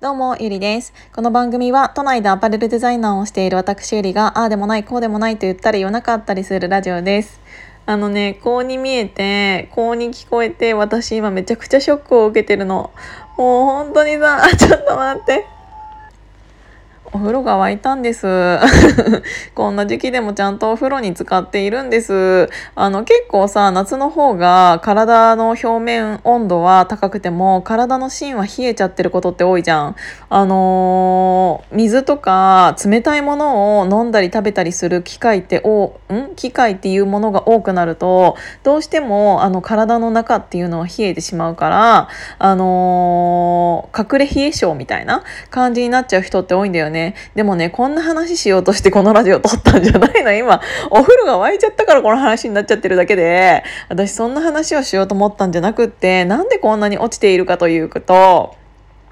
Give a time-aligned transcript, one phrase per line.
[0.00, 0.94] どうも、ゆりです。
[1.14, 7.38] この番組は、都内でアパレルデザイナーをしている私ゆりが、ああでもない、こうでもないと言ったり言わなかったりするラジオです。
[7.84, 12.92] あのね、こうに見えて、こうに聞こえて、私今めちゃくちゃショックを受けてるの。
[13.36, 15.44] もう本当にさ、あ ちょっと待って。
[17.12, 18.26] お風呂が沸いたんです。
[19.56, 22.48] こんな時期でもちゃんとお風呂に使っているんです。
[22.76, 29.96] あの結構さ、夏の方が体の表面温度は高くても体の芯は冷えちゃってることって多いじゃん。
[30.28, 36.36] あのー、水とか冷たいものを飲んだり食べたりする機会っておん？
[36.36, 46.99] 機会っていうものが多くなるとどうしてもあの体の中っていうのは冷えてしまうからあのー、隠れ冷え性みたいな感じになっちゃう人って多いんだよね。
[47.00, 47.14] ね。
[47.34, 50.32] でもね、こんな話しようとしてこのラジオ撮ったんじゃないの？
[50.32, 58.56] 今、お風呂が沸いちゃったからこの話になっちゃってるだけで、私そんな話をしようと思ったんじゃなくって、なんでこんなに落ちているかというと、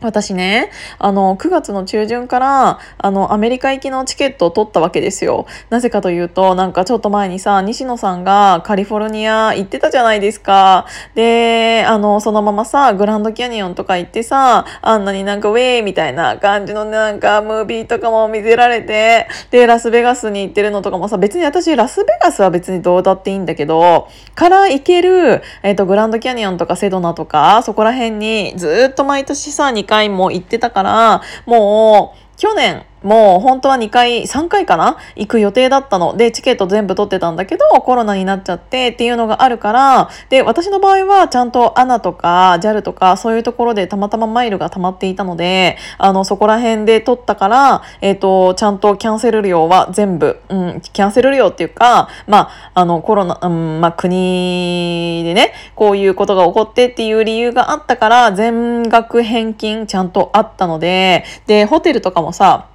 [0.00, 5.46] 私ね、あの、9月の中旬から、あの、アメリカ行きのチケットを取ったわけですよ。
[5.68, 10.86] なぜかというと、なんかちょっと前にさ、西野さんがカリフォルニア行ってたじゃないですか。
[11.14, 34.96] で、あの、そのままさ、グランドキャニオンとか行ってさ、あんなになんかウェイみたいな感じのなんかムービーとかも見せられて、で、ラスベガスに行ってるのとかもさ、別に私ラスベガスは別にどうだっていいんだけど、から行ける、えっ、ー、と、グランドキャニオンとかセドナとか、そこら辺にずっと毎年さ、回も行ってたから、もう、去年もう本当は2回、3回かな？
[35.16, 36.16] 行く予定だったの。
[36.16, 62.66] で、チケット全部取ってたんだけど、コロナになっちゃってっていうのがあるから、で、私の場合はちゃんと ANA とか JAL とかそういうところでたまたまマイルが溜まっていたので、あの、そこら辺で取ったから、えっ、ー、と、ちゃんとキャンセル料は全部、うん、キャンセル料っていうか、まあ、あの、コロナ、うん、まあ、国でね、こういうことが起こってっていう理由があったから、全額返金ちゃんとあったので、で、ホテルとかもさ、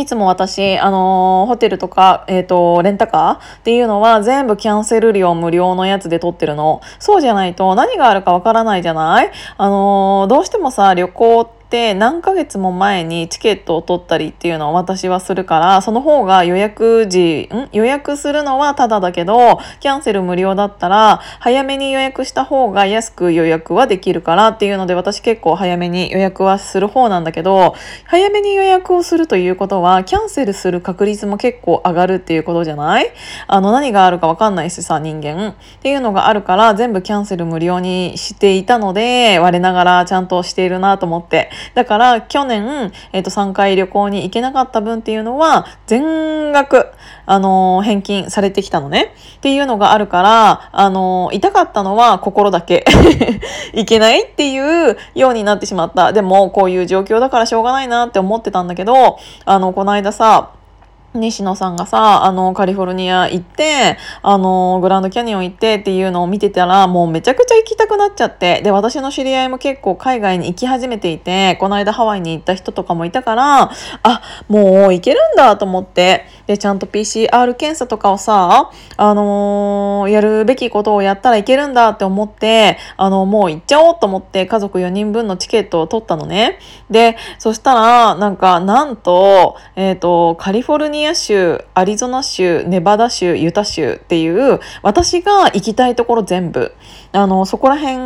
[0.00, 6.82] いつも私、あのー、ホテルとか、えっ、ー、と、レンタカーっていうのは全部キャンセル料無料のやつで撮ってるの。
[6.98, 9.30] そうじゃないと何があるかわからないじゃない？
[9.56, 17.68] あのー、どうしてもさ、旅行ってって何ヶ月も前にチケットを取ったりっていうのを私はするからその方が予約時ん？
[17.72, 33.12] 予約するのはタダだけどキャンセル無料だったら早めに予約した方が安く予約はできるからっていうので私結構早めに予約はする方なんだけど早めに予約をするということはキャンセルする確率も結構上がるっていうことじゃない？
[33.48, 35.48] あの何があるかわかんないしさ人間。
[35.48, 41.50] っていうのがあるから全部キャンセル無料にしていたので我ながらちゃんとしているなと思って。
[41.74, 46.86] だから去年、えっ、ー、と3回旅行に行けなかった分っていうのは全額、
[47.26, 49.14] あのー、返金されてきたのね。
[49.36, 52.84] っていうのがあるから、あのー、痛かったのは心だけ。
[53.74, 56.12] いけないっていうようになってしまった。
[56.12, 60.50] でもこういう状況だからしょうがないなって思ってたんだけど、あの、この間さ、
[61.16, 73.70] 西野さんがさ、あの、カリフォルニア行って、あの、グランドキャニオン行ってっていうのを見てたら、もうめちゃくちゃ行きたくなっちゃって、で、私の知り合いも結構海外に行き始めていて、この間ハワイに行った人とかもいたから、
[74.02, 86.58] あ、もう行けるんだと思って、で、ちゃんと PCR 検査とかをさ、あのー、やるべきことをやったらいけるんだって思って、あの、もう行っちゃおうと思って家族4人分のチケットを取ったのね。
[86.90, 96.72] で、そしたら、なんか、なんと、えっ、ー、と、カリフォルニア州、アリゾナ州、ネバダ州、ユタ州っていう私が行きたいところ全部、
[97.12, 97.96] あの、そこら辺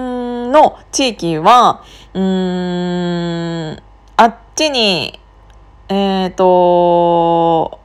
[0.51, 1.83] の地域は、
[2.15, 3.83] うーん、
[4.17, 5.19] あっちに、
[5.89, 7.80] えっ、ー、と、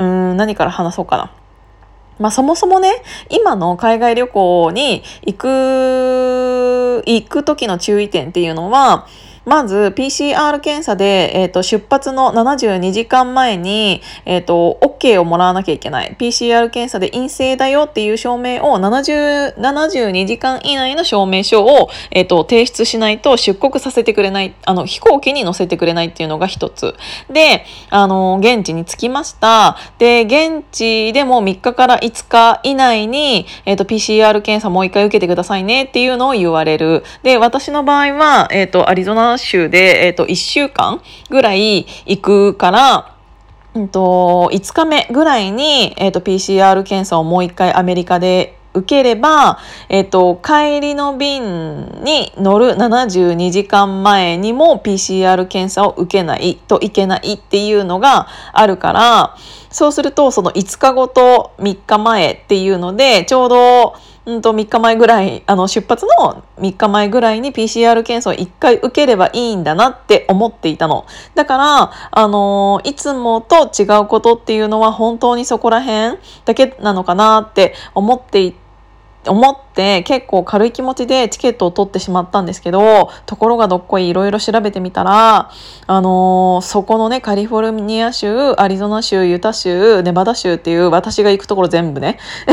[0.00, 1.30] うん、何から話そうかな。
[2.18, 9.06] まあそもそもね、今の海外旅行に行く、行く時の注意点っていうのは、
[9.44, 16.16] まず PCR 検査で、えーと、出発の72時間前に、えーと、OK をもらわなきゃいけない。
[16.18, 26.94] PCR 検査で陰性だよっていう証明を70 72時間以内の証明書を、えーと、提出しないと出国させてくれないあの飛行機に乗せてくれないっていうのが一つ。
[27.30, 29.76] であの現地に着きました。
[29.98, 37.04] で現地でも3日から5日以内に、えー、と PCR 検査もう一回受けてくださいねっていうのを言われる。
[37.22, 43.16] で私の場合は、えー、とアリゾナ州で、えっ、ー、と、1週間ぐらい行くから、
[43.74, 49.58] うんと、5日目ぐらいに、えっ、ー、と、PCR 検査をもう一回アメリカで受ければ、
[49.88, 59.36] えっ、と、帰りの便に乗る72時間前にも PCR 検査を受けないといけないっていうのがあるから、
[59.70, 63.94] そうすると、その5日後と3日前っていうので、ちょうど、
[64.26, 71.06] うんと3日前ぐらい、あの出発の3日前ぐらいに PCR 検査を1回受ければいいんだなって思っていたの。
[71.34, 78.69] だから、あのいつもと違うことっていうのは本当にそこら辺だけなのかなって思っていて、
[79.26, 85.50] 思って結構軽い気持ちでチケットを取ってしまったんですけどところがどっこいいろいろ調べてみたら
[85.86, 92.18] あのー、そこのねカリフォルニア州アリゾナ州ユタ州ネバダ州っていう私が行くところ全部ね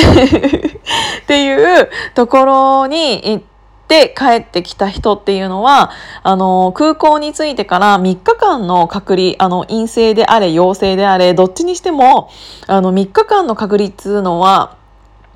[1.23, 3.43] っていうところに行っ
[3.87, 5.91] て帰ってきた人っていうのは、
[6.23, 12.29] あの、空港に着いてから3日間の隔離、あの、陰性であれ、陽性であれ、どっちにしても、
[12.67, 14.76] あの、3日間の隔離っていうのは、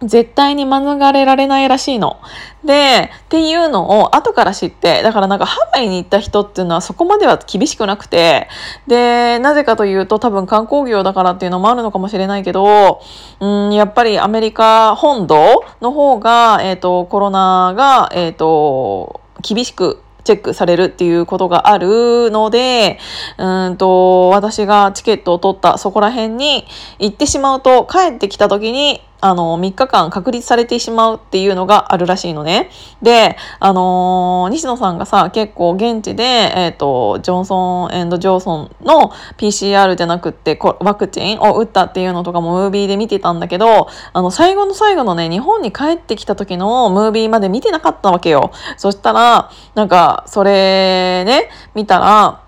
[0.03, 2.19] 絶対に免れられないらしいの。
[2.63, 8.47] で、っていうのを後から知って、だからなんかハワイに行った人っていうのはそこまでは厳しくなくて、
[8.87, 13.01] で、なぜかというと多分観光業だからっていうのもあるのかもしれないけど、
[13.39, 22.99] うん、やっぱりアメリカ本土の方が、えっ、ー、と、コロナが、えっ、ー、と、厳しくチェックされるっていうことがあるので、
[23.37, 26.65] うんと、私がチケットを取ったそこら辺に
[26.99, 32.69] 行ってしまうと帰ってきた時にあの、3日間確立されてしまうっていうのがあるらしいのね。
[33.01, 48.51] で、あのー、西野さんがさ、結構現地で、えっ、ー、と、ジョンソンジョンソンの PCR じゃなくってワクチンを打ったっていうのとかもムービーで見てたんだけど、あの、最後の最後のね、日本に帰ってきた時のムービーまで見てなかったわけよ。
[48.77, 52.41] そしたら、なんか、それね、見たら、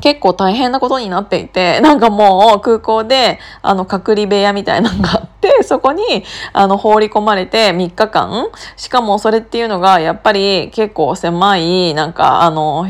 [0.00, 12.86] 結構大変なことになっていて、 なんかもう空港で、あの、隔離部屋みたいなのがあって、 そこに、あの、放り込まれて3日間、しかもそれっていうのが、やっぱり結構狭い、なんか、あの、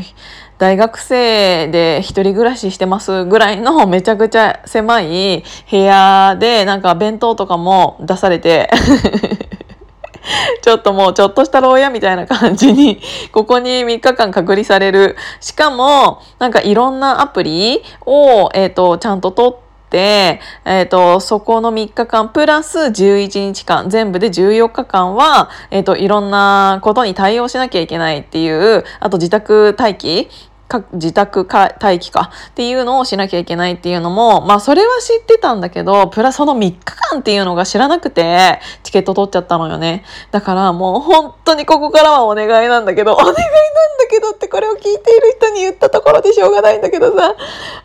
[0.57, 8.69] 大学生で一人暮らししてますぐらいの めちゃくちゃ狭い部屋で、なんか弁当とかも出されて。
[10.61, 12.99] ちょっともうちょっとした牢屋みたいな感じに、
[13.31, 15.15] ここに3日間隔離される。
[15.39, 19.55] しかも、なんかいろんなアプリを、えっ、ー、と、ちゃんと取っ
[19.89, 30.29] て、えっ、ー、と、そこの3日間プラス11日間、全部で14日間は、えっ、ー、と、いろんなことに対応しなきゃいけないっていう、あと自宅待機
[30.93, 40.03] 自宅か待機かっていうのをしなきゃいけないっていうのも、まあそれは知ってたんだけど、プラスその3日間っていうのが知らなくて、チケット取っちゃったのよね。
[40.31, 43.45] だからもう本当にここからはお願いなんだけど、お願いなんだ
[44.09, 45.01] けどってこれを聞いている
[45.39, 47.35] 人に言ったところでしょうがないんだけどさ、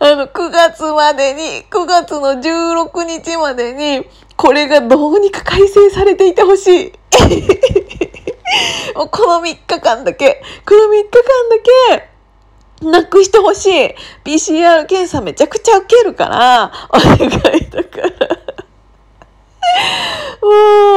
[0.00, 4.04] あの9月までに、9月の16日までに、
[4.36, 6.92] これがどうにか改正されていてほしい。
[8.96, 12.11] もうこの3日間だけ、この3日間だけ、
[12.82, 13.94] なくしてほしい。
[14.24, 18.11] PCR 検査めちゃくちゃ受けるから、お願いだから。
[20.42, 20.50] もう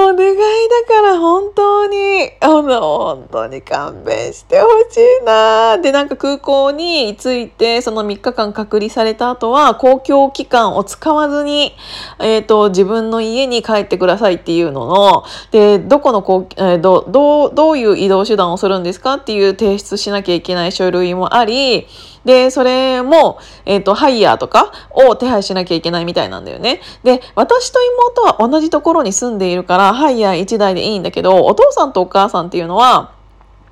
[0.10, 5.78] お願いだから本当に、あの、本当に勘弁してほしいな。
[5.78, 11.76] で、なんか空港に着いて、その3日間隔離された後は、公共機関を使わずに、
[12.20, 21.88] えっ、ー、と、自分の家に帰ってくださいっていうのの、で、どこのこう、えー、ど、どう、どういう移動手段をするんですかっていう提出しなきゃいけない書類もあり、
[22.26, 26.82] で、それも、えっ、ー、と、ハイヤーとかを手配しなきゃいけないみたいなんだよね。
[27.04, 33.15] で、私と妹は同じところに住んでいるから、ハイヤー1台でいいんだけど、お父さんとお母さんっていうのは、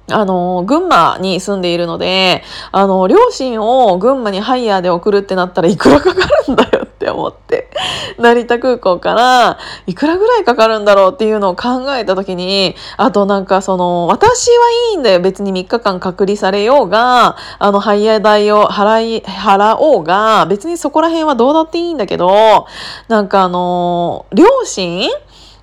[0.10, 7.70] あの、群馬に住んでいるので、あの、両親を群馬にハイヤーで送るってなったらいくらかかるんだよって思って、
[8.18, 9.58] 成田空港から
[9.88, 14.56] いくらぐらいかかるんだろうっていうのを考えた時に、あとなんかその、私は
[14.92, 15.22] いいんだよ。
[15.22, 22.68] 別に3日間隔離されようが、あの、ハイヤー代を払い、払おうが、別にそこら辺はどうだっていいんだけど、
[23.08, 25.10] なんかあの、両親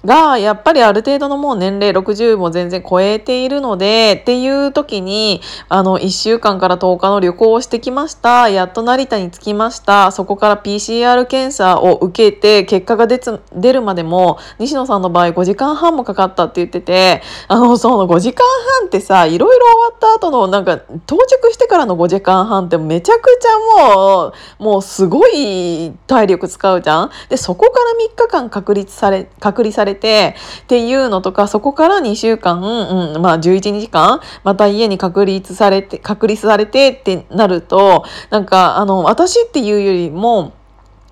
[0.05, 8.49] が、やっぱりある程度のもう年齢60も全然超えているので、っていう時に、あの、1週間から10日の旅行をしてきました。
[8.49, 10.13] やっと成田に着きました。
[10.13, 18.47] そこから PCR 検査を受けて、結果が出つ出るまでも、西野さんの場合5時間半もかかったって言ってて、あの、その5時間
[18.81, 27.11] 半ってさ、いろいろ終わった後の、なんか、到着してからの5時間半ってめちゃくちゃもう、もうすごい体力使うじゃん。
[27.29, 40.60] で、そこから3日間確立され、隔離されれてっていうのとかそこから2週間、うん、まあ11日間また家に確立されて確立されてってなるとなんかあの私っていうよりも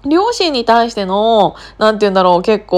[0.06, 2.76] 両親に対しての、なんて言うんだろう、結構、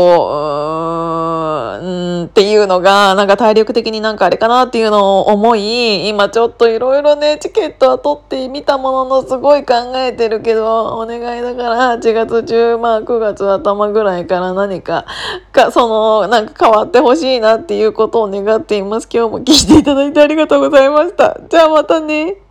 [1.83, 15.05] うーん、っていうのが、なんか体力的になんかあれかなっていうのを思い、今ちょっといろいろね、チケットは取ってみたものの、すごい考えてるけど、お願いだから8月中、まあ9月頭ぐらいから何か、
[15.53, 19.09] か、その、なんか変わってほしいなっていうことを願っています。
[19.13, 21.39] 今日も聞いていただいてありがとうございました。
[21.51, 22.50] じゃあまたね。